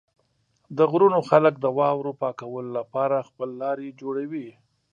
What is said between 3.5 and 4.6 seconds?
لارې جوړوي.